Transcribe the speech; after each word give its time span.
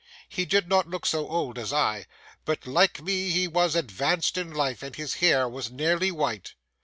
He 0.27 0.45
did 0.45 0.67
not 0.67 0.89
look 0.89 1.05
so 1.05 1.29
old 1.29 1.59
as 1.59 1.71
I, 1.71 2.07
but 2.43 2.65
like 2.65 3.03
me 3.03 3.29
he 3.29 3.47
was 3.47 3.75
advanced 3.75 4.35
in 4.35 4.51
life, 4.51 4.81
and 4.81 4.95
his 4.95 5.13
hair 5.21 5.47
was 5.47 5.69
nearly 5.69 6.09
white. 6.11 6.55